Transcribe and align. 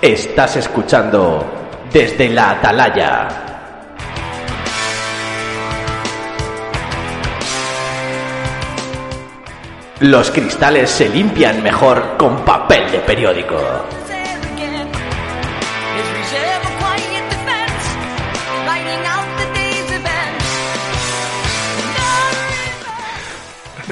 Estás 0.00 0.56
escuchando 0.56 1.44
desde 1.90 2.28
la 2.28 2.50
Atalaya. 2.50 3.28
Los 10.00 10.30
cristales 10.30 10.90
se 10.90 11.08
limpian 11.08 11.62
mejor 11.62 12.18
con 12.18 12.44
papel 12.44 12.92
de 12.92 12.98
periódico. 12.98 13.56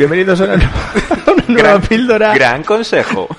Bienvenidos 0.03 0.41
a 0.41 0.45
una, 0.47 0.55
a 0.55 1.31
una 1.33 1.45
nueva 1.47 1.79
píldora. 1.81 2.35
Gran 2.35 2.65
consejo. 2.65 3.29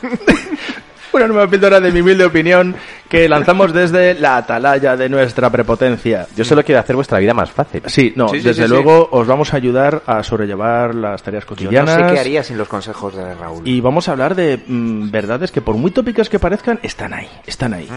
Una 1.12 1.28
nueva 1.28 1.48
píldora 1.48 1.80
de 1.80 1.92
mi 1.92 2.02
humilde 2.02 2.26
opinión 2.26 2.74
que 3.08 3.30
lanzamos 3.30 3.72
desde 3.72 4.16
la 4.16 4.38
atalaya 4.38 4.98
de 4.98 5.10
nuestra 5.10 5.48
prepotencia. 5.52 6.26
Yo 6.36 6.44
solo 6.44 6.64
quiero 6.64 6.82
hacer 6.82 6.96
vuestra 6.96 7.20
vida 7.20 7.36
más 7.36 7.52
fácil. 7.52 7.84
Sí, 7.86 8.14
no, 8.16 8.30
Sí, 8.30 8.40
sí, 8.40 8.48
desde 8.48 8.64
sí, 8.64 8.70
luego 8.70 9.10
os 9.12 9.28
vamos 9.28 9.54
a 9.54 9.58
ayudar 9.58 10.02
a 10.08 10.24
sobrellevar 10.24 10.96
las 10.96 11.22
tareas 11.22 11.44
Yo 11.44 11.50
no 11.52 11.56
cotidianas. 11.56 12.08
sé 12.08 12.14
qué 12.14 12.20
haría 12.20 12.44
sin 12.44 12.58
los 12.58 12.68
consejos 12.68 13.16
de 13.16 13.36
Raúl. 13.36 13.68
Y 13.68 13.80
vamos 13.80 14.10
a 14.10 14.14
hablar 14.14 14.34
de 14.34 14.60
mm, 14.66 15.12
verdades 15.12 15.52
que 15.52 15.62
por 15.62 15.76
muy 15.76 15.92
tópicas 15.92 16.30
que 16.30 16.40
parezcan, 16.40 16.80
están 16.82 17.14
ahí, 17.14 17.30
están 17.46 17.76
ahí. 17.76 17.88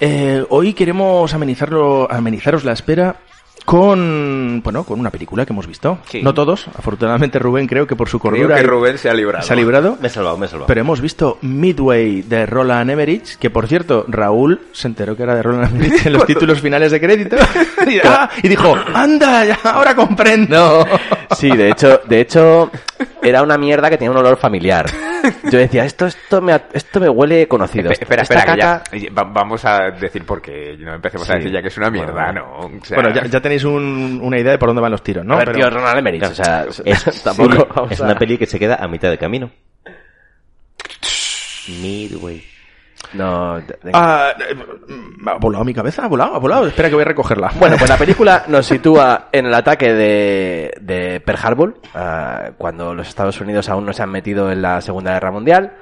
Eh, 0.00 0.42
hoy 0.48 0.72
queremos 0.72 1.34
amenizarlo, 1.34 2.10
amenizaros 2.10 2.64
la 2.64 2.72
espera 2.72 3.16
con, 3.66 4.62
bueno, 4.64 4.84
con 4.84 4.98
una 4.98 5.10
película 5.10 5.44
que 5.44 5.52
hemos 5.52 5.66
visto. 5.66 5.98
Sí. 6.08 6.22
No 6.22 6.32
todos, 6.32 6.68
afortunadamente 6.68 7.38
Rubén 7.38 7.66
creo 7.66 7.86
que 7.86 7.96
por 7.96 8.08
su 8.08 8.18
Creo 8.20 8.32
cordura 8.32 8.56
que 8.56 8.62
Rubén 8.62 8.96
se 8.96 9.10
ha 9.10 9.14
librado. 9.14 9.44
se 9.44 9.52
ha 9.52 9.56
librado. 9.56 9.98
Me 10.00 10.06
he 10.06 10.10
salvado, 10.10 10.38
me 10.38 10.46
he 10.46 10.48
salvado. 10.48 10.68
Pero 10.68 10.80
hemos 10.80 11.00
visto 11.00 11.38
Midway 11.42 12.22
de 12.22 12.46
Roland 12.46 12.90
Emmerich, 12.90 13.36
que 13.38 13.50
por 13.50 13.66
cierto, 13.66 14.04
Raúl 14.08 14.60
se 14.72 14.86
enteró 14.88 15.16
que 15.16 15.24
era 15.24 15.34
de 15.34 15.42
Roland 15.42 15.74
Emmerich 15.74 16.06
en 16.06 16.12
los 16.12 16.24
títulos 16.24 16.60
finales 16.60 16.92
de 16.92 17.00
crédito. 17.00 17.36
y, 17.86 17.98
ah, 18.04 18.30
y 18.42 18.48
dijo, 18.48 18.74
anda, 18.94 19.44
ya, 19.44 19.58
ahora 19.64 19.94
comprendo. 19.94 20.86
Sí, 21.36 21.50
de 21.50 21.70
hecho, 21.70 22.00
de 22.08 22.20
hecho, 22.20 22.70
era 23.20 23.42
una 23.42 23.58
mierda 23.58 23.90
que 23.90 23.98
tenía 23.98 24.12
un 24.12 24.16
olor 24.16 24.36
familiar. 24.36 24.86
Yo 25.50 25.58
decía, 25.58 25.84
esto, 25.84 26.06
esto 26.06 26.40
me, 26.40 26.52
ha- 26.52 26.68
esto 26.72 27.00
me 27.00 27.08
huele 27.08 27.46
conocido. 27.48 27.90
Espe- 27.90 28.02
Espera, 28.02 28.22
espera, 28.22 28.44
que 28.44 28.60
ya- 28.60 28.82
caca- 28.82 29.14
va- 29.16 29.30
vamos 29.32 29.64
a 29.64 29.90
decir 29.90 30.24
por 30.24 30.40
qué. 30.42 30.76
No 30.78 30.94
empecemos 30.94 31.28
a 31.28 31.32
Sí. 31.34 31.38
decir 31.38 31.52
ya 31.52 31.62
que 31.62 31.68
es 31.68 31.76
una 31.78 31.90
mierda, 31.90 32.12
Bueno, 32.24 32.40
¿no? 32.70 32.78
O 32.78 32.84
sea, 32.84 32.96
Bueno, 32.96 33.14
ya, 33.14 33.24
ya 33.26 33.40
tenéis 33.40 33.64
un- 33.64 34.20
una 34.22 34.38
idea 34.38 34.52
de 34.52 34.58
por 34.58 34.68
dónde 34.68 34.82
van 34.82 34.92
los 34.92 35.02
tiros, 35.02 35.24
¿no? 35.24 35.34
A 35.34 35.38
ver, 35.38 35.46
Pero- 35.52 35.70
tío, 35.70 35.78
o 36.30 36.34
sea, 36.34 36.66
Es, 36.84 37.22
tampoco 37.24 37.52
sí, 37.52 37.62
vamos 37.74 37.92
es 37.92 38.00
a- 38.00 38.04
una 38.04 38.14
peli 38.18 38.38
que 38.38 38.46
se 38.46 38.58
queda 38.58 38.76
a 38.76 38.88
mitad 38.88 39.10
de 39.10 39.18
camino. 39.18 39.50
Midway. 41.82 42.44
No, 43.14 43.58
Ah, 43.92 44.32
eh, 44.38 44.56
ha 45.26 45.34
volado 45.38 45.64
mi 45.64 45.72
cabeza, 45.74 46.04
ha 46.04 46.08
volado, 46.08 46.34
ha 46.34 46.38
volado. 46.38 46.66
Espera 46.66 46.88
que 46.88 46.94
voy 46.94 47.02
a 47.02 47.06
recogerla. 47.06 47.52
Bueno, 47.58 47.76
pues 47.78 47.88
la 47.88 47.96
película 47.98 48.44
nos 48.48 48.66
sitúa 48.66 49.28
en 49.32 49.46
el 49.46 49.54
ataque 49.54 49.92
de, 49.92 50.74
de 50.80 51.20
Pearl 51.20 51.38
Harbor, 51.42 51.74
ah, 51.94 52.50
cuando 52.58 52.94
los 52.94 53.08
Estados 53.08 53.40
Unidos 53.40 53.68
aún 53.68 53.86
no 53.86 53.92
se 53.92 54.02
han 54.02 54.10
metido 54.10 54.50
en 54.50 54.62
la 54.62 54.80
Segunda 54.80 55.12
Guerra 55.12 55.30
Mundial. 55.30 55.72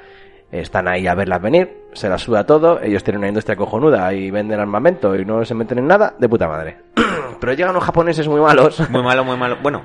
Están 0.52 0.86
ahí 0.86 1.06
a 1.08 1.14
verlas 1.16 1.42
venir, 1.42 1.84
se 1.94 2.08
las 2.08 2.22
suda 2.22 2.46
todo, 2.46 2.80
ellos 2.80 3.02
tienen 3.02 3.18
una 3.18 3.28
industria 3.28 3.56
cojonuda 3.56 4.12
y 4.12 4.30
venden 4.30 4.60
armamento 4.60 5.16
y 5.16 5.24
no 5.24 5.44
se 5.44 5.52
meten 5.54 5.78
en 5.78 5.88
nada, 5.88 6.14
de 6.16 6.28
puta 6.28 6.46
madre. 6.46 6.76
Pero 7.40 7.52
llegan 7.54 7.70
unos 7.72 7.82
japoneses 7.82 8.28
muy 8.28 8.40
malos. 8.40 8.88
Muy 8.88 9.02
malo, 9.02 9.24
muy 9.24 9.36
malo. 9.36 9.56
Bueno, 9.60 9.82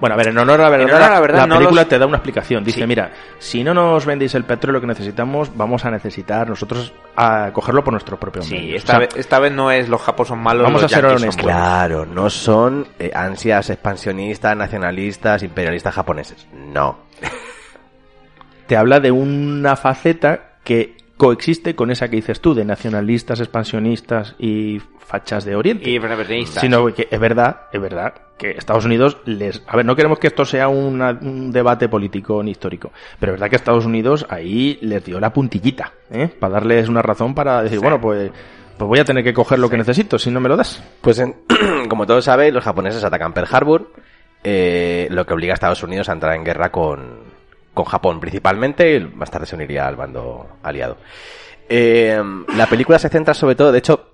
Bueno, 0.00 0.14
a 0.14 0.16
ver, 0.16 0.28
en 0.28 0.38
honor 0.38 0.60
a 0.60 0.64
la 0.64 0.70
verdad, 0.70 0.88
En 0.88 0.94
honor 0.94 1.02
a 1.10 1.14
la 1.14 1.20
verdad, 1.20 1.48
película 1.48 1.80
los- 1.82 1.88
te 1.88 1.98
da 1.98 2.06
una 2.06 2.16
explicación. 2.18 2.62
Dice, 2.62 2.80
Sí. 2.80 2.86
mira, 2.86 3.10
si 3.38 3.64
no 3.64 3.74
nos 3.74 4.06
vendéis 4.06 4.34
el 4.34 4.44
petróleo 4.44 4.80
que 4.80 4.86
necesitamos, 4.86 5.50
vamos 5.56 5.84
a 5.84 5.90
necesitar 5.90 6.48
nosotros 6.48 6.92
a 7.16 7.50
cogerlo 7.52 7.82
por 7.82 7.92
nuestros 7.92 8.18
propios 8.18 8.46
sí, 8.46 8.54
medios. 8.54 8.76
esta, 8.76 8.92
O 8.92 8.96
sea, 8.96 8.98
vez, 9.00 9.16
esta 9.16 9.38
vez 9.40 9.52
no 9.52 9.70
es 9.70 9.88
los 9.88 10.00
japos 10.00 10.28
son 10.28 10.38
malos, 10.38 10.62
Vamos 10.64 10.82
los 10.82 10.92
a 10.92 10.94
ser 10.94 11.06
honestos. 11.06 11.36
Claro, 11.36 12.06
no 12.06 12.30
son 12.30 12.86
eh, 12.98 13.10
ansias 13.14 13.70
expansionistas, 13.70 14.56
nacionalistas, 14.56 15.42
imperialistas 15.42 15.94
japoneses. 15.94 16.46
No. 16.52 16.98
te 18.66 18.76
habla 18.76 19.00
de 19.00 19.10
una 19.10 19.76
faceta 19.76 20.58
que 20.62 20.96
coexiste 21.18 21.74
con 21.74 21.90
esa 21.90 22.08
que 22.08 22.16
dices 22.16 22.40
tú, 22.40 22.54
de 22.54 22.64
nacionalistas, 22.64 23.40
expansionistas 23.40 24.34
y 24.38 24.80
fachas 24.98 25.44
de 25.44 25.54
Oriente. 25.56 25.90
Y. 25.90 26.60
Sino 26.60 26.86
que 26.94 27.08
es 27.10 27.20
verdad, 27.20 27.62
es 27.72 27.80
verdad 27.80 28.14
que 28.38 28.52
Estados 28.52 28.84
Unidos 28.86 29.18
les... 29.26 29.62
A 29.66 29.76
ver, 29.76 29.84
no 29.84 29.96
queremos 29.96 30.18
que 30.18 30.28
esto 30.28 30.44
sea 30.44 30.68
una- 30.68 31.10
un 31.20 31.50
debate 31.50 31.88
político 31.88 32.42
ni 32.42 32.52
histórico, 32.52 32.92
pero 33.18 33.32
es 33.32 33.34
verdad 33.40 33.50
que 33.50 33.56
Estados 33.56 33.84
Unidos 33.84 34.24
ahí 34.30 34.78
les 34.80 35.04
dio 35.04 35.18
la 35.20 35.32
puntillita, 35.32 35.92
¿eh? 36.10 36.28
Para 36.28 36.54
darles 36.54 36.88
una 36.88 37.02
razón 37.02 37.34
para 37.34 37.62
decir, 37.62 37.80
bueno, 37.80 38.00
pues, 38.00 38.30
pues 38.76 38.88
voy 38.88 39.00
a 39.00 39.04
tener 39.04 39.24
que 39.24 39.34
coger 39.34 39.58
lo 39.58 39.68
que 39.68 39.76
necesito 39.76 40.18
si 40.20 40.30
no 40.30 40.38
me 40.40 40.48
lo 40.48 40.56
das. 40.56 40.80
Pues 41.00 41.18
en- 41.18 41.34
como 41.88 42.06
todos 42.06 42.24
sabéis, 42.26 42.54
los 42.54 42.62
japoneses 42.62 43.02
atacan 43.02 43.32
Pearl 43.32 43.48
Harbor, 43.50 43.92
eh, 44.44 45.08
lo 45.10 45.26
que 45.26 45.34
obliga 45.34 45.52
a 45.52 45.54
Estados 45.54 45.82
Unidos 45.82 46.08
a 46.08 46.12
entrar 46.12 46.36
en 46.36 46.44
guerra 46.44 46.70
con, 46.70 47.27
con 47.78 47.86
Japón 47.86 48.20
principalmente, 48.20 48.96
y 48.96 49.00
más 49.00 49.30
tarde 49.30 49.46
se 49.46 49.54
uniría 49.54 49.86
al 49.86 49.96
bando 49.96 50.46
aliado. 50.62 50.96
Eh, 51.68 52.20
la 52.56 52.66
película 52.66 52.98
se 52.98 53.08
centra 53.08 53.34
sobre 53.34 53.54
todo, 53.54 53.70
de 53.72 53.78
hecho, 53.78 54.04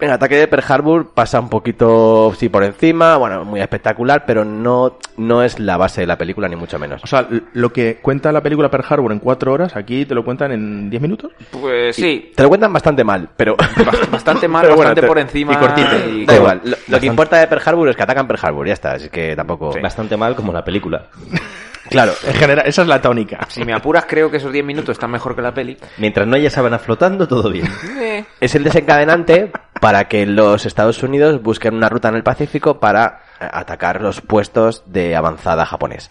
el 0.00 0.12
ataque 0.12 0.36
de 0.36 0.46
Pearl 0.46 0.64
Harbor 0.68 1.10
pasa 1.12 1.40
un 1.40 1.48
poquito, 1.48 2.32
sí, 2.38 2.48
por 2.48 2.62
encima, 2.62 3.16
bueno, 3.16 3.44
muy 3.44 3.60
espectacular, 3.60 4.24
pero 4.26 4.44
no, 4.44 4.96
no 5.16 5.42
es 5.42 5.58
la 5.58 5.76
base 5.76 6.02
de 6.02 6.06
la 6.06 6.16
película, 6.16 6.46
ni 6.46 6.54
mucho 6.54 6.78
menos. 6.78 7.02
O 7.02 7.08
sea, 7.08 7.26
lo 7.54 7.72
que 7.72 7.96
cuenta 8.00 8.30
la 8.30 8.40
película 8.40 8.70
Pearl 8.70 8.84
Harbor 8.88 9.10
en 9.10 9.18
cuatro 9.18 9.52
horas, 9.52 9.74
aquí 9.74 10.04
te 10.06 10.14
lo 10.14 10.24
cuentan 10.24 10.52
en 10.52 10.88
diez 10.88 11.02
minutos. 11.02 11.32
Pues 11.50 11.96
sí, 11.96 12.30
Te 12.36 12.44
lo 12.44 12.48
cuentan 12.48 12.72
bastante 12.72 13.02
mal, 13.02 13.28
pero... 13.36 13.56
bastante 14.12 14.46
mal, 14.48 14.62
Pero 14.62 14.76
bueno, 14.76 14.90
bastante 14.90 15.00
te- 15.00 15.06
por 15.08 15.18
encima. 15.18 15.54
y 15.54 15.56
cortito. 15.56 16.08
y- 16.10 16.26
Da 16.26 16.36
igual, 16.36 16.60
lo, 16.62 16.76
lo 16.86 17.00
que 17.00 17.06
importa 17.06 17.38
de 17.38 17.48
Pearl 17.48 17.62
Harbor 17.66 17.88
es 17.88 17.96
que 17.96 18.02
atacan 18.04 18.28
Pearl 18.28 18.40
Harbor, 18.40 18.66
ya 18.68 18.74
está, 18.74 18.92
así 18.92 19.08
que 19.08 19.34
tampoco... 19.34 19.72
Bastante 19.82 20.16
mal 20.16 20.36
como 20.36 20.52
la 20.52 20.62
película. 20.64 21.06
Claro, 21.90 22.12
En 22.24 22.34
general, 22.34 22.66
esa 22.66 22.82
es 22.82 22.88
la 22.88 23.00
tónica. 23.00 23.46
Si 23.48 23.64
me 23.64 23.72
apuras, 23.72 24.04
creo 24.06 24.30
que 24.30 24.36
esos 24.38 24.52
10 24.52 24.64
minutos 24.64 24.92
están 24.92 25.10
mejor 25.10 25.34
que 25.34 25.42
la 25.42 25.52
peli. 25.54 25.76
Mientras 25.96 26.26
no 26.26 26.36
haya 26.36 26.50
sábana 26.50 26.78
flotando, 26.78 27.26
todo 27.28 27.50
bien. 27.50 27.68
Eh, 28.00 28.24
es 28.40 28.54
el 28.54 28.64
desencadenante 28.64 29.50
para 29.80 30.08
que 30.08 30.24
los 30.26 30.66
Estados 30.66 31.02
Unidos 31.02 31.42
busquen 31.42 31.74
una 31.74 31.88
ruta 31.88 32.08
en 32.08 32.16
el 32.16 32.22
Pacífico 32.22 32.78
para 32.78 33.22
atacar 33.40 34.00
los 34.00 34.20
puestos 34.20 34.82
de 34.86 35.16
avanzada 35.16 35.66
japonés. 35.66 36.10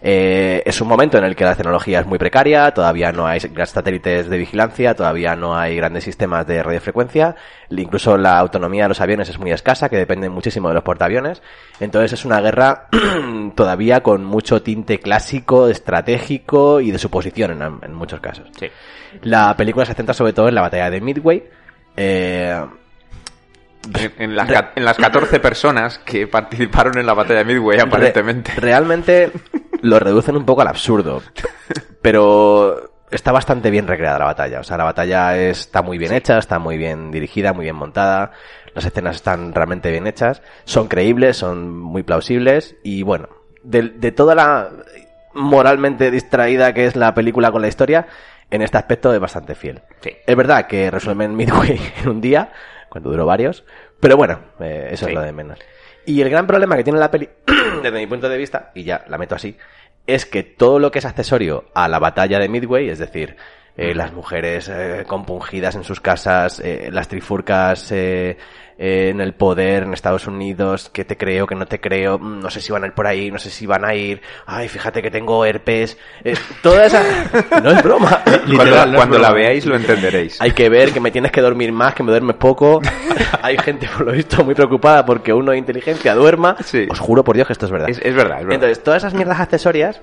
Eh, 0.00 0.62
es 0.64 0.80
un 0.80 0.88
momento 0.88 1.18
en 1.18 1.24
el 1.24 1.34
que 1.34 1.44
la 1.44 1.54
tecnología 1.56 2.00
es 2.00 2.06
muy 2.06 2.18
precaria, 2.18 2.70
todavía 2.72 3.10
no 3.12 3.26
hay 3.26 3.40
satélites 3.40 4.28
de 4.28 4.38
vigilancia, 4.38 4.94
todavía 4.94 5.34
no 5.34 5.56
hay 5.58 5.74
grandes 5.76 6.04
sistemas 6.04 6.46
de 6.46 6.62
radiofrecuencia, 6.62 7.34
incluso 7.70 8.16
la 8.16 8.38
autonomía 8.38 8.84
de 8.84 8.88
los 8.90 9.00
aviones 9.00 9.28
es 9.28 9.38
muy 9.38 9.50
escasa, 9.50 9.88
que 9.88 9.96
depende 9.96 10.28
muchísimo 10.28 10.68
de 10.68 10.74
los 10.74 10.84
portaaviones. 10.84 11.42
Entonces 11.80 12.12
es 12.12 12.24
una 12.24 12.40
guerra 12.40 12.86
todavía 13.54 14.02
con 14.02 14.24
mucho 14.24 14.62
tinte 14.62 15.00
clásico, 15.00 15.68
estratégico 15.68 16.80
y 16.80 16.90
de 16.90 16.98
suposición 16.98 17.50
en, 17.62 17.78
en 17.82 17.94
muchos 17.94 18.20
casos. 18.20 18.48
sí. 18.58 18.68
La 19.22 19.56
película 19.56 19.86
se 19.86 19.94
centra 19.94 20.12
sobre 20.14 20.32
todo 20.34 20.48
en 20.48 20.54
la 20.54 20.60
batalla 20.60 20.90
de 20.90 21.00
Midway. 21.00 21.42
Eh, 21.96 22.62
En, 23.94 24.12
en 24.22 24.36
las, 24.36 24.50
en 24.76 24.84
las 24.84 24.96
14 24.98 25.40
personas 25.40 25.98
que 26.00 26.26
participaron 26.26 26.98
en 26.98 27.06
la 27.06 27.14
batalla 27.14 27.38
de 27.42 27.44
Midway, 27.54 27.80
aparentemente. 27.80 28.52
re- 28.56 28.60
realmente 28.60 29.30
lo 29.82 29.98
reducen 29.98 30.36
un 30.36 30.44
poco 30.44 30.62
al 30.62 30.68
absurdo. 30.68 31.22
Pero 32.02 32.90
está 33.10 33.32
bastante 33.32 33.70
bien 33.70 33.86
recreada 33.86 34.18
la 34.18 34.24
batalla. 34.26 34.60
O 34.60 34.64
sea, 34.64 34.76
la 34.76 34.84
batalla 34.84 35.36
está 35.36 35.82
muy 35.82 35.98
bien 35.98 36.12
hecha, 36.12 36.38
está 36.38 36.58
muy 36.58 36.76
bien 36.76 37.10
dirigida, 37.10 37.52
muy 37.52 37.64
bien 37.64 37.76
montada. 37.76 38.32
Las 38.74 38.84
escenas 38.84 39.16
están 39.16 39.54
realmente 39.54 39.90
bien 39.90 40.06
hechas. 40.06 40.42
Son 40.64 40.88
creíbles, 40.88 41.36
son 41.36 41.76
muy 41.78 42.02
plausibles. 42.02 42.76
Y 42.82 43.02
bueno, 43.02 43.28
de, 43.62 43.82
de 43.82 44.12
toda 44.12 44.34
la 44.34 44.68
moralmente 45.34 46.10
distraída 46.10 46.72
que 46.74 46.86
es 46.86 46.96
la 46.96 47.14
película 47.14 47.50
con 47.52 47.62
la 47.62 47.68
historia, 47.68 48.06
en 48.50 48.62
este 48.62 48.78
aspecto 48.78 49.12
es 49.12 49.20
bastante 49.20 49.54
fiel. 49.54 49.82
Sí. 50.00 50.10
Es 50.26 50.36
verdad 50.36 50.66
que 50.66 50.90
resuelven 50.90 51.36
Midway 51.36 51.80
en 52.02 52.08
un 52.08 52.20
día, 52.20 52.52
cuando 52.88 53.10
duró 53.10 53.26
varios, 53.26 53.64
pero 54.00 54.16
bueno, 54.16 54.40
eh, 54.60 54.88
eso 54.92 55.04
Sí. 55.06 55.10
es 55.10 55.14
lo 55.14 55.22
de 55.22 55.32
menos. 55.32 55.58
Y 56.08 56.22
el 56.22 56.30
gran 56.30 56.46
problema 56.46 56.74
que 56.74 56.84
tiene 56.84 56.98
la 56.98 57.10
peli, 57.10 57.28
desde 57.82 57.98
mi 57.98 58.06
punto 58.06 58.30
de 58.30 58.38
vista, 58.38 58.70
y 58.74 58.82
ya 58.82 59.04
la 59.08 59.18
meto 59.18 59.34
así, 59.34 59.58
es 60.06 60.24
que 60.24 60.42
todo 60.42 60.78
lo 60.78 60.90
que 60.90 61.00
es 61.00 61.04
accesorio 61.04 61.66
a 61.74 61.86
la 61.86 61.98
batalla 61.98 62.38
de 62.38 62.48
Midway, 62.48 62.88
es 62.88 62.98
decir, 62.98 63.36
eh, 63.78 63.94
las 63.94 64.12
mujeres 64.12 64.68
eh, 64.68 65.04
compungidas 65.06 65.76
en 65.76 65.84
sus 65.84 66.00
casas, 66.00 66.60
eh, 66.60 66.88
las 66.92 67.06
trifurcas 67.08 67.90
eh, 67.92 68.36
eh, 68.80 69.08
en 69.10 69.20
el 69.20 69.34
poder 69.34 69.82
en 69.82 69.92
Estados 69.92 70.28
Unidos, 70.28 70.88
que 70.88 71.04
te 71.04 71.16
creo, 71.16 71.48
que 71.48 71.56
no 71.56 71.66
te 71.66 71.80
creo, 71.80 72.16
mm, 72.16 72.40
no 72.40 72.48
sé 72.48 72.60
si 72.60 72.70
van 72.70 72.84
a 72.84 72.86
ir 72.86 72.92
por 72.92 73.08
ahí, 73.08 73.28
no 73.28 73.38
sé 73.38 73.50
si 73.50 73.66
van 73.66 73.84
a 73.84 73.92
ir, 73.92 74.20
ay, 74.46 74.68
fíjate 74.68 75.02
que 75.02 75.10
tengo 75.10 75.44
herpes, 75.44 75.98
eh, 76.22 76.34
toda 76.62 76.86
esa... 76.86 77.02
No 77.62 77.70
es 77.70 77.82
broma. 77.82 78.22
Cuando, 78.24 78.46
Literal, 78.46 78.92
no 78.92 78.94
es 78.94 78.98
cuando 78.98 79.18
la 79.18 79.32
veáis 79.32 79.66
lo 79.66 79.74
entenderéis. 79.74 80.40
Hay 80.40 80.52
que 80.52 80.68
ver 80.68 80.92
que 80.92 81.00
me 81.00 81.10
tienes 81.10 81.32
que 81.32 81.40
dormir 81.40 81.72
más, 81.72 81.94
que 81.94 82.04
me 82.04 82.10
duermes 82.10 82.36
poco. 82.36 82.80
Hay 83.42 83.58
gente, 83.58 83.88
por 83.88 84.06
lo 84.06 84.12
visto, 84.12 84.44
muy 84.44 84.54
preocupada 84.54 85.04
porque 85.04 85.32
uno 85.32 85.50
de 85.50 85.58
inteligencia 85.58 86.14
duerma. 86.14 86.56
Sí. 86.64 86.86
Os 86.88 87.00
juro 87.00 87.24
por 87.24 87.34
Dios 87.34 87.48
que 87.48 87.54
esto 87.54 87.66
es 87.66 87.72
verdad. 87.72 87.90
Es, 87.90 87.98
es 87.98 88.14
verdad, 88.14 88.38
es 88.40 88.46
verdad. 88.46 88.54
Entonces, 88.54 88.82
todas 88.82 89.02
esas 89.02 89.14
mierdas 89.14 89.40
accesorias 89.40 90.00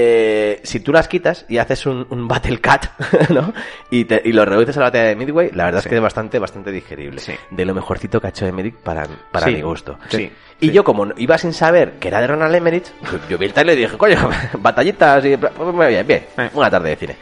eh, 0.00 0.60
si 0.62 0.80
tú 0.80 0.92
las 0.92 1.08
quitas 1.08 1.44
y 1.48 1.58
haces 1.58 1.84
un, 1.86 2.06
un 2.10 2.28
Battle 2.28 2.60
Cat, 2.60 2.86
¿no? 3.30 3.52
Y, 3.90 4.04
te- 4.04 4.22
y 4.24 4.32
lo 4.32 4.44
reduces 4.44 4.76
a 4.76 4.80
la 4.80 4.86
batalla 4.86 5.04
de 5.08 5.16
Midway, 5.16 5.50
la 5.52 5.64
verdad 5.64 5.80
Sí. 5.80 5.86
es 5.86 5.90
que 5.90 5.96
es 5.96 6.02
bastante, 6.02 6.38
bastante 6.38 6.70
digerible. 6.70 7.20
Sí. 7.20 7.32
De 7.50 7.64
lo 7.64 7.74
mejorcito 7.74 8.20
que 8.20 8.28
ha 8.28 8.30
hecho 8.30 8.46
Emmerich 8.46 8.76
para, 8.76 9.06
para 9.32 9.46
Sí. 9.46 9.54
mi 9.54 9.62
gusto. 9.62 9.98
Sí. 10.08 10.30
Y 10.60 10.70
yo, 10.70 10.84
como 10.84 11.06
iba 11.16 11.36
sin 11.38 11.52
saber 11.52 11.94
que 12.00 12.08
era 12.08 12.20
de 12.20 12.26
Ronald 12.28 12.54
Emmerich, 12.54 12.86
yo- 13.28 13.38
vi 13.38 13.46
el 13.46 13.52
trailer 13.52 13.76
y 13.78 13.82
dije, 13.82 13.96
coño, 13.98 14.30
batallitas 14.58 15.24
y... 15.24 15.36
pues, 15.36 15.52
muy 15.58 15.86
bien, 15.88 16.06
bien. 16.06 16.26
Una 16.54 16.70
tarde 16.70 16.90
de 16.90 16.96
cine. 16.96 17.16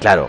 Claro, 0.00 0.28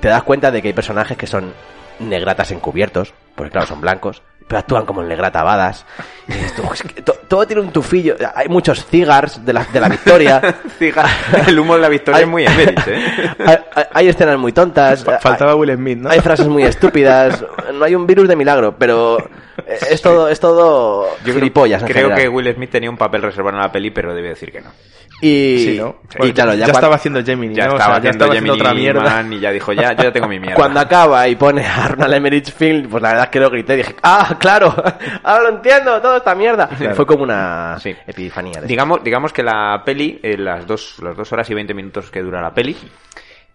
te 0.00 0.08
das 0.08 0.22
cuenta 0.22 0.50
de 0.50 0.62
que 0.62 0.68
hay 0.68 0.74
personajes 0.74 1.16
que 1.16 1.26
son 1.26 1.52
negratas 1.98 2.52
encubiertos, 2.52 3.12
porque 3.34 3.50
claro, 3.52 3.66
son 3.66 3.80
blancos, 3.80 4.22
pero 4.48 4.58
actúan 4.60 4.84
como 4.86 5.02
negrata 5.02 5.42
badas. 5.44 5.84
Y 6.26 6.32
dices 6.32 6.54
tú, 6.56 6.62
"Es 6.72 6.82
que 6.82 7.02
to- 7.02 7.12
todo 7.28 7.46
tiene 7.46 7.62
un 7.62 7.70
tufillo. 7.70 8.16
Hay 8.34 8.48
muchos 8.48 8.84
cigars 8.86 9.44
de 9.44 9.52
la, 9.52 9.64
de 9.64 9.80
la 9.80 9.88
victoria. 9.88 10.40
El 11.46 11.58
humo 11.58 11.74
de 11.76 11.80
la 11.82 11.88
victoria 11.88 12.20
es 12.22 12.26
muy 12.26 12.44
Emmerich, 12.46 12.86
¿eh? 12.88 13.04
hay, 13.46 13.56
hay- 13.74 13.84
hay 13.92 14.08
escenas 14.08 14.38
muy 14.38 14.52
tontas. 14.52 15.04
Fa- 15.04 15.18
Faltaba 15.20 15.54
Will 15.54 15.74
Smith, 15.76 15.98
¿no? 15.98 16.10
Hay 16.10 16.20
frases 16.20 16.48
muy 16.48 16.62
estúpidas. 16.64 17.44
No 17.74 17.84
hay 17.84 17.94
un 17.94 18.06
virus 18.06 18.26
de 18.28 18.34
milagro, 18.36 18.74
pero 18.78 19.18
es 19.66 20.00
todo, 20.02 20.28
es 20.28 20.40
todo 20.40 21.06
Yo 21.18 21.22
creo, 21.24 21.34
gilipollas 21.34 21.82
creo 21.84 22.14
que 22.14 22.28
Will 22.28 22.52
Smith 22.54 22.70
tenía 22.70 22.90
un 22.90 22.96
papel 22.96 23.22
reservado 23.22 23.56
en 23.56 23.62
la 23.62 23.70
peli, 23.70 23.90
pero 23.90 24.14
debe 24.14 24.30
decir 24.30 24.50
que 24.50 24.60
no. 24.60 24.70
Y, 25.20 25.58
Sí, 25.58 25.76
¿no? 25.78 25.96
y 26.24 26.32
claro, 26.32 26.54
ya, 26.54 26.66
cuan- 26.66 26.74
estaba 26.76 26.94
haciendo 26.94 27.24
Gemini, 27.24 27.54
Ya 27.54 27.64
ya 27.66 27.70
estaba 27.72 27.96
haciendo 27.96 28.52
otra 28.54 28.72
mierda. 28.72 29.02
Man 29.02 29.32
y 29.32 29.40
ya 29.40 29.50
dijo, 29.50 29.72
ya, 29.72 29.92
yo 29.94 30.04
ya 30.04 30.12
tengo 30.12 30.28
mi 30.28 30.38
mierda. 30.40 30.54
cuando 30.54 30.78
acaba 30.78 31.26
y 31.26 31.34
pone 31.34 31.66
a 31.66 31.88
Ronald 31.88 32.14
Emmerich 32.14 32.52
Film, 32.52 32.88
pues 32.88 33.02
la 33.02 33.08
verdad 33.10 33.24
es 33.24 33.30
que 33.30 33.40
lo 33.40 33.50
grité 33.50 33.74
y 33.74 33.76
dije, 33.78 33.96
ah, 34.02 34.36
claro, 34.38 34.72
ahora 35.24 35.42
lo 35.50 35.56
entiendo, 35.56 36.00
toda 36.00 36.18
esta 36.18 36.34
mierda. 36.36 36.68
Fue 36.94 37.04
como 37.06 37.24
una 37.24 37.76
Sí. 37.80 37.94
epifanía. 38.06 38.60
de 38.60 38.66
Digamos, 38.68 39.02
digamos 39.02 39.32
que 39.32 39.42
la 39.42 39.82
peli, 39.84 40.20
eh, 40.22 40.36
las, 40.38 40.66
dos, 40.66 40.96
las 41.02 41.16
dos 41.16 41.32
horas 41.32 41.50
y 41.50 41.54
20 41.54 41.74
minutos 41.74 42.10
que 42.12 42.22
dura 42.22 42.40
la 42.40 42.54
peli, 42.54 42.76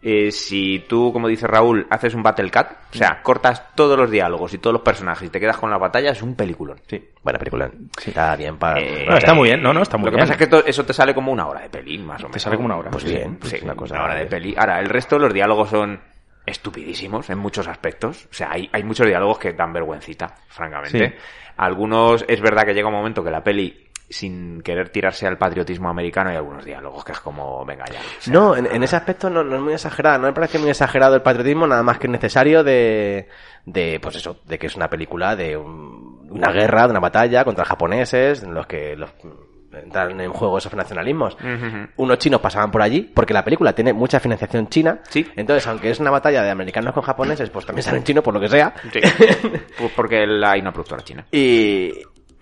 eh, 0.04 0.32
si 0.32 0.80
tú, 0.88 1.12
como 1.14 1.28
dice 1.28 1.48
Raúl, 1.48 1.88
haces 1.90 2.14
un 2.14 2.22
battle 2.24 2.52
cut, 2.52 2.68
o 2.94 2.98
sea, 2.98 3.22
cortas 3.24 3.74
todos 3.76 3.98
los 3.98 4.12
diálogos 4.12 4.54
y 4.54 4.58
todos 4.58 4.74
los 4.74 4.82
personajes 4.82 5.28
y 5.28 5.32
te 5.32 5.40
quedas 5.40 5.58
con 5.58 5.70
la 5.72 5.78
batalla, 5.78 6.12
es 6.12 6.22
un 6.22 6.36
peliculón. 6.36 6.80
Sí, 6.88 7.02
buena 7.24 7.40
película. 7.40 7.72
Está 8.06 8.36
bien 8.36 8.58
para... 8.58 8.80
Eh, 8.82 9.06
No, 9.10 9.18
está 9.18 9.34
muy 9.34 9.48
bien, 9.50 9.62
no, 9.64 9.74
no, 9.74 9.82
está 9.82 9.98
muy 9.98 10.06
Lo 10.08 10.12
que 10.12 10.16
bien. 10.18 10.24
pasa 10.28 10.34
es 10.34 10.40
que 10.40 10.48
to- 10.48 10.66
eso 10.66 10.86
te 10.86 10.94
sale 10.94 11.14
como 11.14 11.32
una 11.32 11.48
hora 11.48 11.62
de 11.62 11.70
peli, 11.70 11.98
más 12.00 12.22
o 12.24 12.28
menos. 12.28 12.42
sale 12.42 12.56
como 12.58 12.66
una 12.66 12.78
hora. 12.78 12.92
Pues 12.92 13.06
bien, 13.06 13.40
Sí, 13.44 13.58
una 13.64 13.76
cosa- 13.76 13.96
una 13.96 14.04
hora 14.06 14.16
de 14.16 14.26
peli. 14.26 14.54
Ahora, 14.58 14.80
el 14.80 14.90
resto, 14.90 15.18
los 15.18 15.34
diálogos 15.34 15.70
son 15.70 16.00
estupidísimos 16.46 17.30
en 17.30 17.38
muchos 17.38 17.68
aspectos. 17.68 18.26
O 18.30 18.34
sea, 18.34 18.52
hay, 18.52 18.70
hay 18.72 18.84
muchos 18.84 19.08
diálogos 19.08 19.38
que 19.40 19.54
dan 19.54 19.72
vergüencita, 19.74 20.36
francamente. 20.50 21.10
Sí. 21.10 21.16
Algunos, 21.58 22.26
es 22.28 22.42
verdad 22.42 22.64
que 22.64 22.74
llega 22.74 22.88
un 22.90 22.94
momento 22.96 23.24
que 23.24 23.32
la 23.32 23.44
peli, 23.44 23.88
sin 24.14 24.62
querer 24.62 24.90
tirarse 24.90 25.28
al 25.28 25.38
patriotismo 25.38 25.90
americano, 25.90 26.30
hay 26.30 26.38
algunos 26.38 26.64
diálogos 26.64 27.04
que 27.04 27.12
es 27.14 27.20
como, 27.20 27.66
venga 27.66 27.86
ya. 27.92 28.00
O 28.00 28.22
sea, 28.22 28.34
No, 28.34 28.56
en, 28.56 28.66
en 28.68 28.84
ese 28.84 28.96
aspecto 28.96 29.30
no, 29.30 29.44
no 29.44 29.56
es 29.56 29.62
muy 29.62 29.74
exagerado. 29.74 30.20
No 30.20 30.28
me 30.28 30.34
parece 30.34 30.60
muy 30.60 30.70
exagerado 30.70 31.16
el 31.16 31.22
patriotismo, 31.22 31.68
nada 31.68 31.84
más 31.84 31.98
que 31.98 32.08
necesario 32.08 32.64
de, 32.64 33.28
de 33.66 34.00
pues 34.02 34.16
eso, 34.16 34.38
de 34.46 34.58
que 34.60 34.68
es 34.68 34.76
una 34.76 34.90
película 34.90 35.36
de 35.36 35.58
un- 35.58 36.28
una 36.30 36.52
guerra, 36.52 36.84
de 36.86 36.92
una 36.92 37.00
batalla 37.00 37.44
contra 37.44 37.66
japoneses, 37.66 38.42
en 38.44 38.54
los 38.56 38.66
que 38.66 38.96
los, 38.96 39.10
entran 39.72 40.20
en 40.22 40.32
juego 40.32 40.58
esos 40.60 40.74
nacionalismos. 40.74 41.36
Unos 41.98 42.18
chinos 42.20 42.40
pasaban 42.42 42.70
por 42.72 42.82
allí, 42.82 43.02
porque 43.02 43.34
la 43.34 43.44
película 43.44 43.74
tiene 43.74 43.92
mucha 43.94 44.20
financiación 44.20 44.68
china. 44.68 45.00
Sí. 45.10 45.28
Entonces, 45.36 45.66
aunque 45.68 45.90
es 45.92 46.00
una 46.00 46.12
batalla 46.12 46.44
de 46.44 46.52
americanos 46.52 46.94
con 46.94 47.02
japoneses, 47.04 47.50
pues 47.50 47.66
también 47.66 47.84
salen 47.84 48.04
chinos 48.04 48.24
por 48.24 48.34
lo 48.34 48.40
que 48.40 48.50
sea. 48.50 48.74
Sí. 48.92 49.00
Pues 49.78 49.92
porque 49.96 50.26
la- 50.28 50.52
hay 50.52 50.62
una 50.62 50.72
productora 50.72 51.04
china. 51.04 51.26
Y, 51.32 51.92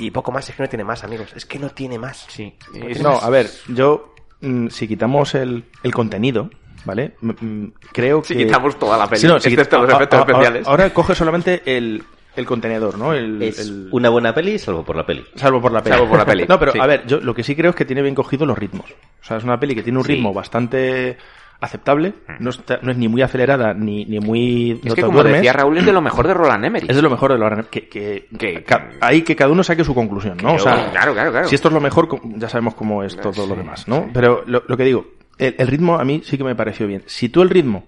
y 0.02 0.12
poco 0.12 0.32
más, 0.32 0.50
es 0.50 0.56
que 0.56 0.64
no 0.64 0.70
tiene 0.70 0.84
más, 0.84 1.04
amigos. 1.04 1.32
Es 1.36 1.46
que 1.46 1.60
no 1.60 1.70
tiene 1.70 1.98
más. 2.00 2.26
Sí. 2.30 2.54
No, 3.02 3.12
a 3.20 3.30
ver, 3.30 3.50
yo, 3.70 4.14
mm, 4.42 4.68
si 4.68 4.88
quitamos 4.88 5.36
el, 5.36 5.66
el 5.84 5.94
contenido, 5.94 6.50
¿vale? 6.86 7.16
M- 7.22 7.36
mm, 7.40 7.72
creo 7.92 8.22
que... 8.22 8.30
Si 8.30 8.36
quitamos 8.38 8.78
toda 8.80 8.98
la 8.98 9.08
peli, 9.08 9.22
Sí, 9.22 9.28
no, 9.28 9.40
si 9.40 9.50
los 9.56 9.68
efectos 9.68 9.90
a- 10.14 10.20
especiales. 10.20 10.68
Ahora, 10.68 10.94
coge 10.94 11.14
solamente 11.16 11.62
el, 11.66 12.04
el 12.36 12.46
contenedor, 12.46 12.98
¿no? 12.98 13.14
El, 13.14 13.42
Es 13.42 13.60
el- 13.60 13.90
una 13.92 14.10
buena 14.10 14.34
peli, 14.34 14.58
salvo 14.60 14.84
por 14.84 14.96
la 14.96 15.06
peli. 15.06 15.24
Salvo 15.36 15.62
por 15.62 15.72
la 15.72 15.82
peli. 15.84 15.96
Salvo 15.96 16.10
por 16.10 16.18
la 16.20 16.26
peli, 16.26 16.46
No, 16.50 16.58
pero 16.60 16.72
sí. 16.72 16.80
a 16.80 16.86
ver, 16.88 17.06
yo 17.08 17.20
lo 17.20 17.34
que 17.36 17.44
sí 17.44 17.56
creo 17.56 17.70
es 17.72 17.76
que 17.76 17.86
tiene 17.86 18.02
bien 18.02 18.16
cogido 18.16 18.46
los 18.46 18.58
ritmos. 18.58 18.90
O 19.22 19.24
sea, 19.26 19.38
es 19.38 19.44
una 19.44 19.60
peli 19.60 19.76
que 19.76 19.84
tiene 19.84 20.00
un 20.00 20.06
Sí. 20.06 20.14
ritmo 20.14 20.34
bastante 20.34 21.18
aceptable. 21.62 22.14
No, 22.40 22.50
está- 22.50 22.80
no 22.82 22.92
es 22.92 22.98
ni 22.98 23.08
muy 23.08 23.22
acelerada 23.22 23.74
ni, 23.74 24.04
ni 24.06 24.20
muy... 24.20 24.72
Es 24.72 24.86
no 24.86 24.96
que 24.96 25.02
como 25.04 25.14
duermes. 25.20 25.36
decía 25.38 25.54
Raúl, 25.54 25.78
es 25.78 25.86
de 25.86 25.94
lo 25.94 26.02
mejor 26.02 26.28
de 26.28 26.34
Roland 26.34 26.66
Emmerich. 26.66 26.90
Es 26.90 26.96
de 26.96 27.02
lo 27.02 27.10
mejor 27.10 27.32
de 27.32 27.38
lo 27.38 27.70
que, 27.70 27.88
que, 27.88 28.28
Que- 28.38 28.66
ahí 29.00 29.22
que 29.22 29.36
cada 29.36 29.52
uno 29.52 29.64
saque 29.64 29.84
su 29.84 29.94
conclusión, 29.96 30.38
¿no? 30.42 30.56
O 30.56 30.60
sea, 30.60 30.90
claro, 30.92 31.14
claro, 31.14 31.32
claro. 31.32 31.48
si 31.48 31.56
esto 31.56 31.68
es 31.70 31.74
lo 31.74 31.80
mejor, 31.80 32.10
ya 32.38 32.50
sabemos 32.50 32.74
cómo 32.76 33.04
es 33.04 33.16
todo 33.16 33.46
lo 33.48 33.56
demás, 33.56 33.88
¿no? 33.88 34.10
Pero 34.14 34.44
lo, 34.48 34.64
lo 34.68 34.76
que 34.76 34.84
digo, 34.84 35.06
el, 35.38 35.56
el 35.58 35.68
ritmo 35.68 35.96
a 36.00 36.04
mí 36.04 36.22
sí 36.26 36.38
que 36.38 36.44
me 36.44 36.56
pareció 36.56 36.88
bien. 36.88 37.04
Si 37.06 37.30
tú 37.30 37.42
el 37.44 37.50
ritmo 37.50 37.86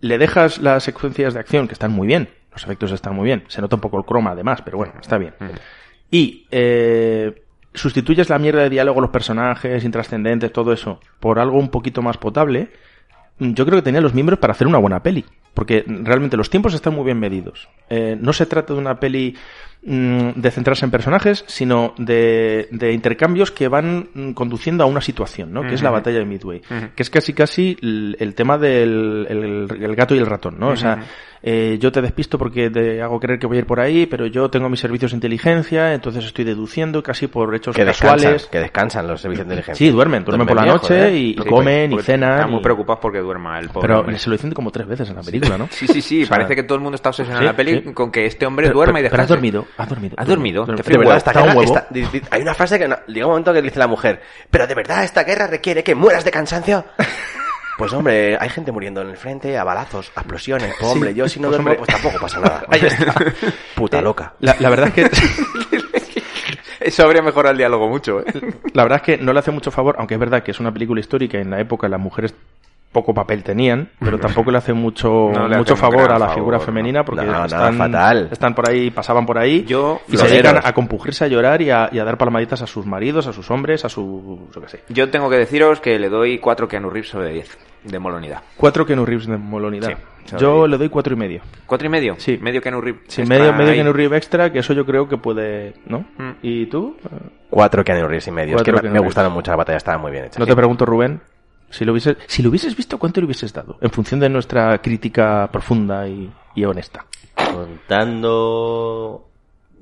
le 0.00 0.18
dejas 0.18 0.58
las 0.58 0.82
secuencias 0.82 1.34
de 1.34 1.40
acción, 1.40 1.68
que 1.68 1.74
están 1.74 1.92
muy 1.92 2.06
bien, 2.06 2.28
los 2.50 2.64
efectos 2.64 2.92
están 2.92 3.14
muy 3.14 3.26
bien, 3.26 3.44
se 3.48 3.60
nota 3.60 3.76
un 3.76 3.80
poco 3.82 3.98
el 3.98 4.04
croma 4.04 4.30
además, 4.32 4.62
pero 4.62 4.78
bueno, 4.78 4.94
está 5.00 5.16
bien. 5.18 5.34
Y 6.10 6.46
eh, 6.50 7.42
sustituyes 7.72 8.28
la 8.28 8.38
mierda 8.38 8.62
de 8.62 8.70
diálogo, 8.70 9.00
los 9.00 9.10
personajes 9.10 9.84
intrascendentes, 9.84 10.52
todo 10.52 10.72
eso, 10.72 11.00
por 11.20 11.38
algo 11.38 11.58
un 11.58 11.68
poquito 11.70 12.02
más 12.02 12.18
potable, 12.18 12.64
mm, 12.64 12.66
yo 13.42 13.66
creo 13.66 13.78
que 13.78 13.82
tenía 13.82 14.00
los 14.00 14.14
miembros 14.14 14.38
para 14.38 14.52
hacer 14.52 14.66
una 14.66 14.78
buena 14.78 15.02
peli. 15.02 15.24
Porque 15.54 15.84
realmente 15.86 16.36
los 16.36 16.48
tiempos 16.48 16.72
están 16.72 16.94
muy 16.94 17.04
bien 17.04 17.18
medidos. 17.18 17.68
Eh, 17.90 18.16
no 18.18 18.32
se 18.32 18.46
trata 18.46 18.72
de 18.72 18.80
una 18.80 18.98
peli 18.98 19.36
mm, 19.84 20.30
de 20.36 20.50
centrarse 20.50 20.86
en 20.86 20.90
personajes, 20.90 21.44
sino 21.46 21.94
de, 21.98 22.68
de 22.70 22.92
intercambios 22.92 23.50
que 23.50 23.68
van 23.68 24.08
mm, 24.14 24.30
conduciendo 24.32 24.82
a 24.84 24.86
una 24.86 25.02
situación, 25.02 25.52
¿no? 25.52 25.62
Que 25.62 25.74
es 25.74 25.82
la 25.82 25.90
batalla 25.90 26.18
de 26.18 26.24
Midway. 26.24 26.62
Que 26.96 27.02
es 27.02 27.10
casi 27.10 27.34
casi 27.34 27.76
el, 27.82 28.16
el 28.18 28.34
tema 28.34 28.56
del 28.56 29.26
el, 29.28 29.82
el 29.82 29.94
gato 29.94 30.14
y 30.14 30.18
el 30.18 30.26
ratón, 30.26 30.58
¿no? 30.58 30.68
O 30.68 30.76
sea. 30.76 31.04
Eh, 31.42 31.76
yo 31.80 31.90
te 31.92 32.00
despisto 32.00 32.38
porque 32.38 32.70
te 32.70 33.02
hago 33.02 33.18
creer 33.18 33.38
que 33.38 33.46
voy 33.46 33.56
a 33.56 33.60
ir 33.60 33.66
por 33.66 33.80
ahí, 33.80 34.06
pero 34.06 34.26
yo 34.26 34.48
tengo 34.50 34.68
mis 34.68 34.80
servicios 34.80 35.10
de 35.12 35.16
inteligencia, 35.16 35.92
entonces 35.94 36.24
estoy 36.24 36.44
deduciendo 36.44 37.02
casi 37.02 37.26
por 37.26 37.54
hechos 37.54 37.74
Que 37.74 37.84
descansan, 37.84 38.16
casuales. 38.16 38.46
que 38.46 38.60
descansan 38.60 39.06
los 39.08 39.20
servicios 39.20 39.46
de 39.48 39.54
inteligencia. 39.54 39.86
Sí, 39.86 39.92
duermen, 39.92 40.24
duermen 40.24 40.46
por 40.46 40.56
la 40.56 40.66
noche 40.66 40.88
joder. 40.88 41.14
y, 41.14 41.34
Sí, 41.34 41.48
comen 41.48 41.90
y 41.92 41.94
porque 41.96 42.04
cenan. 42.06 42.32
Están 42.34 42.50
muy 42.50 42.60
preocupados 42.62 43.00
porque 43.02 43.18
duerma 43.18 43.58
el 43.58 43.68
pobre 43.68 43.88
Pero 43.88 44.00
hombre. 44.00 44.18
se 44.18 44.30
lo 44.30 44.36
dicen 44.36 44.52
como 44.52 44.70
tres 44.70 44.86
veces 44.86 45.08
en 45.10 45.16
la 45.16 45.22
película, 45.22 45.58
¿no? 45.58 45.68
Sí, 45.70 45.86
sí, 45.88 46.00
sí. 46.00 46.22
O 46.22 46.26
sea, 46.26 46.36
parece 46.36 46.54
que 46.54 46.62
todo 46.62 46.76
el 46.76 46.82
mundo 46.82 46.96
está 46.96 47.08
obsesionado 47.10 47.40
sí, 47.40 47.44
en 47.46 47.52
la 47.52 47.56
peli 47.56 47.82
sí. 47.86 47.92
con 47.92 48.10
que 48.12 48.26
este 48.26 48.46
hombre 48.46 48.66
Pero- 48.66 48.78
duerma 48.78 49.00
y 49.00 49.02
descansa. 49.02 49.22
Pero 49.22 49.24
has 49.24 49.28
dormido, 49.28 49.66
has 49.76 49.88
dormido. 49.88 50.14
¿Has 50.18 50.26
dormido? 50.28 50.66
De 50.66 51.16
está 51.16 51.42
un 51.42 51.56
huevo. 51.56 51.74
hay 52.30 52.42
una 52.42 52.54
frase 52.54 52.78
que 52.78 52.88
no- 52.88 52.96
llega 53.08 53.26
un 53.26 53.32
momento 53.32 53.52
que 53.52 53.62
dice 53.62 53.78
la 53.78 53.86
mujer, 53.88 54.20
pero 54.50 54.66
de 54.66 54.74
verdad 54.74 55.04
esta 55.04 55.24
guerra 55.24 55.46
requiere 55.46 55.82
que 55.82 55.94
mueras 55.94 56.24
de 56.24 56.30
cansancio. 56.30 56.84
Pues 57.82 57.92
hombre, 57.94 58.36
hay 58.40 58.48
gente 58.48 58.70
muriendo 58.72 59.00
en 59.02 59.10
el 59.10 59.16
frente 59.16 59.56
a 59.58 59.64
balazos, 59.64 60.10
a 60.14 60.20
explosiones. 60.20 60.74
Pues, 60.78 60.90
hombre, 60.92 61.14
yo 61.14 61.28
si 61.28 61.40
no 61.40 61.48
Pues, 61.48 61.62
duermo, 61.62 61.70
hombre. 61.70 61.86
pues 61.86 62.02
tampoco 62.02 62.22
pasa 62.22 62.40
nada. 62.40 62.64
Ahí 62.68 62.80
está. 62.80 63.14
Puta 63.74 63.98
Eh, 63.98 64.02
loca. 64.02 64.34
La, 64.40 64.56
la 64.60 64.70
verdad 64.70 64.92
es 64.96 65.10
que 65.10 65.10
Eso 66.80 67.04
habría 67.04 67.22
mejorado 67.22 67.52
el 67.52 67.58
diálogo 67.58 67.88
mucho, 67.88 68.20
¿eh? 68.20 68.24
la 68.74 68.82
verdad 68.82 68.96
es 68.96 69.02
que 69.02 69.16
no 69.24 69.32
le 69.32 69.38
hace 69.38 69.52
mucho 69.52 69.70
favor, 69.70 69.94
aunque 69.98 70.14
es 70.14 70.20
verdad 70.20 70.42
que 70.42 70.50
es 70.50 70.58
una 70.58 70.72
película 70.72 70.98
histórica 71.00 71.38
y 71.38 71.42
en 71.42 71.50
la 71.50 71.60
época 71.60 71.88
las 71.88 72.00
mujeres 72.00 72.34
poco 72.92 73.14
papel 73.14 73.42
tenían, 73.42 73.88
pero 73.98 74.18
tampoco 74.18 74.50
le 74.50 74.58
hace 74.58 74.72
mucho 74.72 75.30
No 75.32 75.48
le 75.48 75.56
mucho 75.56 75.74
favor 75.76 76.10
a 76.10 76.18
la 76.18 76.26
favor, 76.26 76.34
figura 76.34 76.60
femenina 76.60 77.04
porque 77.04 77.24
No, 77.24 77.32
no, 77.32 77.44
están, 77.46 77.76
fatal. 77.76 78.28
están 78.30 78.54
por 78.54 78.68
ahí, 78.68 78.90
pasaban 78.90 79.24
por 79.26 79.38
ahí 79.38 79.64
Yo- 79.64 80.00
y 80.08 80.16
se 80.16 80.28
dedican 80.28 80.60
a 80.62 80.72
compugirse, 80.72 81.24
a 81.24 81.28
llorar 81.28 81.62
y 81.62 81.70
a, 81.70 81.88
y 81.90 81.98
a 81.98 82.04
dar 82.04 82.18
palmaditas 82.18 82.62
a 82.62 82.66
sus 82.66 82.84
maridos, 82.86 83.26
a 83.26 83.32
sus 83.32 83.50
hombres, 83.50 83.84
a 83.84 83.88
su 83.88 84.48
yo 84.54 84.60
qué 84.60 84.68
sé. 84.68 84.80
Yo 84.90 85.10
tengo 85.10 85.30
que 85.30 85.36
deciros 85.36 85.80
que 85.80 85.98
le 85.98 86.08
doy 86.08 86.38
4 86.38 86.68
Keanu 86.68 86.90
Reeves 86.90 87.08
sobre 87.10 87.32
10 87.32 87.58
de 87.84 87.98
molonidad. 87.98 88.42
Cuatro 88.56 88.86
Keanu 88.86 89.04
Reeves 89.04 89.26
de 89.26 89.36
molonidad. 89.36 89.88
Sí, 90.24 90.36
Yo 90.38 90.68
le 90.68 90.78
doy 90.78 90.88
cuatro 90.88 91.14
y 91.14 91.16
medio. 91.16 91.42
¿Cuatro 91.66 91.86
y 91.88 91.90
medio? 91.90 92.14
Sí. 92.18 92.38
Medio 92.40 92.60
Keanu 92.60 92.80
Reeves. 92.80 93.02
Sí, 93.08 93.22
Está 93.22 93.34
medio, 93.34 93.52
medio. 93.52 93.72
Keanu 93.72 93.92
Reeves 93.92 94.18
extra, 94.18 94.52
que 94.52 94.60
eso 94.60 94.72
yo 94.72 94.86
creo 94.86 95.08
que 95.08 95.16
puede, 95.16 95.74
¿no? 95.86 96.00
Mm. 96.16 96.30
¿Y 96.42 96.66
tú? 96.66 96.96
Cuatro 97.50 97.82
Keanu 97.82 98.06
Reeves 98.06 98.28
y 98.28 98.30
medio. 98.30 98.56
Es 98.56 98.62
que 98.62 98.72
me, 98.72 99.00
gustaron 99.00 99.32
mucho, 99.32 99.50
la 99.50 99.56
batalla 99.56 99.78
estaba 99.78 99.98
muy 99.98 100.12
bien 100.12 100.26
hecha. 100.26 100.38
No 100.38 100.44
sí. 100.44 100.50
te 100.50 100.56
pregunto, 100.56 100.86
Rubén, 100.86 101.20
si 101.72 101.84
lo 101.84 101.92
hubieses, 101.92 102.16
si 102.26 102.42
lo 102.42 102.50
hubieses 102.50 102.76
visto, 102.76 102.98
¿cuánto 102.98 103.20
le 103.20 103.26
hubieses 103.26 103.52
dado? 103.52 103.78
En 103.80 103.90
función 103.90 104.20
de 104.20 104.28
nuestra 104.28 104.78
crítica 104.80 105.48
profunda 105.50 106.06
y, 106.06 106.30
y 106.54 106.64
honesta. 106.64 107.04
Contando 107.34 109.24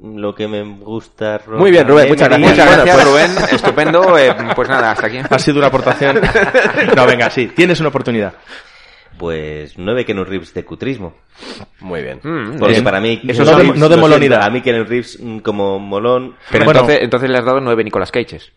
lo 0.03 0.35
que 0.35 0.49
me 0.49 0.63
gusta. 0.63 1.41
Muy 1.49 1.71
bien, 1.71 1.87
Rubén, 1.87 2.09
muchas 2.09 2.29
gracias. 2.29 2.51
Muchas 2.51 2.67
Bueno, 2.67 2.85
pues- 2.93 3.05
Rubén. 3.05 3.31
Estupendo. 3.53 4.19
Eh, 4.19 4.35
pues 4.57 4.69
nada, 4.69 4.93
hasta 4.93 5.07
aquí. 5.09 5.19
Ha 5.29 5.39
sido 5.39 5.59
una 5.59 5.67
aportación. 5.67 6.21
No, 6.97 7.07
venga, 7.07 7.29
sí, 7.31 7.49
tienes 7.49 7.79
una 7.81 7.91
oportunidad. 7.91 8.33
Pues 9.19 9.77
nueve 9.77 10.07
Keanu 10.07 10.25
Reeves 10.25 10.55
de 10.55 10.65
cutrismo. 10.65 11.15
Muy 11.81 12.03
bien. 12.03 12.21
Mm, 12.23 12.59
Porque 12.59 12.73
Bien. 12.75 12.85
para 12.85 13.01
mí... 13.01 13.21
Eso 13.29 13.45
no 13.45 13.51
de- 13.51 13.57
Reeves, 13.59 13.79
no 13.79 13.89
de 13.89 13.97
lo 13.97 13.97
siento, 13.97 14.01
molonidad. 14.01 14.43
A 14.43 14.49
mí 14.51 14.63
Keanu 14.63 14.85
Reeves 14.85 15.19
mm, 15.21 15.39
como 15.41 15.79
molón... 15.79 16.37
Pero 16.51 16.65
Bueno. 16.65 16.81
entonces, 16.81 17.03
entonces 17.05 17.29
le 17.31 17.37
has 17.39 17.45
dado 17.45 17.61
nueve 17.61 17.85
Nicolas 17.85 18.11
Cages. 18.11 18.51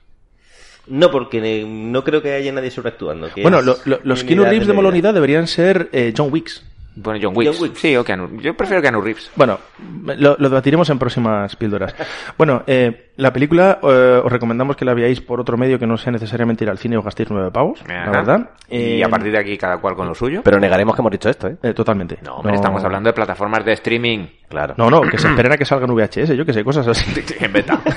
No, 0.87 1.11
porque 1.11 1.63
no 1.67 2.03
creo 2.03 2.21
que 2.21 2.33
haya 2.33 2.51
nadie 2.51 2.69
sobreactuando. 2.71 3.33
que 3.33 3.41
Bueno, 3.41 3.59
es 3.59 3.65
lo- 3.65 3.77
lo- 3.85 3.99
los 4.03 4.23
Keanu 4.23 4.43
Reeves 4.43 4.67
de 4.67 4.73
molonidad 4.73 5.13
deberían 5.13 5.47
ser 5.47 5.89
eh, 5.93 6.13
John 6.15 6.29
Wicks. 6.31 6.61
Bueno, 6.95 7.19
John 7.21 7.33
Wicks. 7.35 7.51
John 7.57 7.63
Wicks. 7.63 7.79
Sí, 7.79 7.95
o 7.95 8.03
Keanu. 8.03 8.39
Yo 8.39 8.53
prefiero 8.55 8.81
Keanu 8.81 9.01
Reeves. 9.01 9.31
Bueno, 9.35 9.57
lo, 10.05 10.35
lo 10.37 10.49
debatiremos 10.49 10.89
en 10.89 10.99
próximas 10.99 11.55
píldoras. 11.55 11.95
Bueno, 12.37 12.63
eh, 12.67 13.09
La 13.17 13.31
película 13.31 13.79
eh, 13.83 14.21
os 14.23 14.31
recomendamos 14.31 14.75
que 14.75 14.85
la 14.85 14.93
veáis 14.93 15.21
por 15.21 15.39
otro 15.39 15.55
medio 15.57 15.77
que 15.79 15.85
no 15.87 15.97
sea 15.97 16.11
necesariamente 16.11 16.63
ir 16.63 16.69
al 16.69 16.77
cine 16.79 16.97
o 16.97 17.01
gastéis 17.03 17.29
nueve 17.29 17.51
pavos, 17.51 17.79
Ajá. 17.83 18.05
la 18.05 18.11
verdad. 18.11 18.49
Y 18.69 18.99
Eh, 19.01 19.03
a 19.03 19.09
partir 19.09 19.31
de 19.31 19.37
aquí 19.39 19.57
cada 19.57 19.77
cual 19.77 19.95
con 19.95 20.07
lo 20.07 20.15
suyo. 20.15 20.41
Pero 20.43 20.59
negaremos 20.59 20.95
que 20.95 21.01
hemos 21.01 21.11
dicho 21.11 21.29
esto, 21.29 21.47
¿eh? 21.47 21.57
eh, 21.61 21.73
totalmente. 21.73 22.17
No, 22.23 22.37
hombre, 22.37 22.55
estamos 22.55 22.83
hablando 22.83 23.09
de 23.09 23.13
plataformas 23.13 23.63
de 23.65 23.73
streaming. 23.73 24.25
Claro. 24.49 24.75
No, 24.77 24.89
no, 24.89 25.01
que 25.01 25.17
se 25.17 25.27
esperen 25.29 25.51
a 25.51 25.57
que 25.57 25.65
salgan 25.65 25.89
VHS, 25.95 26.35
yo 26.35 26.45
que 26.45 26.53
sé, 26.53 26.63
cosas 26.63 26.87
así. 26.87 27.11
en 27.39 27.53
beta. 27.53 27.79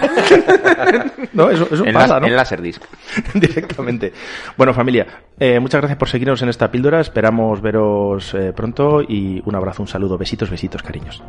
No, 1.32 1.50
eso, 1.50 1.68
eso 1.70 1.84
en, 1.84 1.92
pasa, 1.92 2.14
las- 2.14 2.20
¿no? 2.22 2.26
en 2.28 2.36
Laserdisc. 2.36 2.82
Directamente. 3.34 4.12
Bueno, 4.56 4.72
familia, 4.72 5.06
eh, 5.38 5.60
muchas 5.60 5.80
gracias 5.82 5.98
por 5.98 6.08
seguirnos 6.08 6.40
en 6.42 6.48
esta 6.48 6.70
píldora. 6.70 7.00
Esperamos 7.00 7.60
veros 7.60 8.32
eh, 8.34 8.52
pronto 8.54 8.85
y 9.06 9.42
un 9.44 9.54
abrazo, 9.54 9.82
un 9.82 9.88
saludo. 9.88 10.18
Besitos, 10.18 10.50
besitos, 10.50 10.82
cariños. 10.82 11.22